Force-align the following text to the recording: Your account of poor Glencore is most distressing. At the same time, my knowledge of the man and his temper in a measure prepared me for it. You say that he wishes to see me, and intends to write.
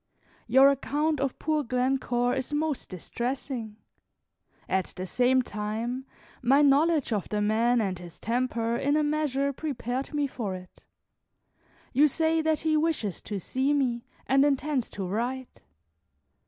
Your 0.47 0.69
account 0.69 1.19
of 1.19 1.37
poor 1.37 1.63
Glencore 1.63 2.33
is 2.33 2.53
most 2.53 2.89
distressing. 2.89 3.75
At 4.67 4.93
the 4.95 5.05
same 5.05 5.43
time, 5.43 6.07
my 6.41 6.63
knowledge 6.63 7.13
of 7.13 7.29
the 7.29 7.39
man 7.39 7.79
and 7.81 7.99
his 7.99 8.19
temper 8.19 8.75
in 8.77 8.97
a 8.97 9.03
measure 9.03 9.53
prepared 9.53 10.11
me 10.11 10.25
for 10.25 10.55
it. 10.55 10.83
You 11.93 12.07
say 12.07 12.41
that 12.41 12.61
he 12.61 12.75
wishes 12.75 13.21
to 13.21 13.37
see 13.37 13.75
me, 13.75 14.03
and 14.25 14.43
intends 14.43 14.89
to 14.89 15.05
write. 15.07 15.61